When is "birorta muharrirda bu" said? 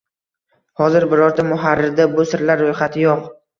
1.11-2.27